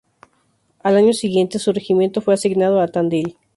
Al 0.79 0.97
año 0.97 1.13
siguiente, 1.13 1.59
su 1.59 1.71
regimiento 1.71 2.21
fue 2.21 2.33
asignado 2.33 2.81
a 2.81 2.87
Tandil. 2.87 3.37